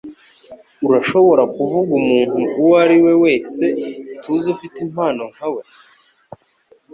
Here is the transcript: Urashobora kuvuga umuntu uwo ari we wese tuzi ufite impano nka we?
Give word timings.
Urashobora 0.87 1.43
kuvuga 1.55 1.91
umuntu 2.01 2.37
uwo 2.61 2.73
ari 2.83 2.97
we 3.03 3.13
wese 3.23 3.63
tuzi 4.21 4.47
ufite 4.55 4.77
impano 4.87 5.23
nka 5.33 5.47
we? 5.53 5.61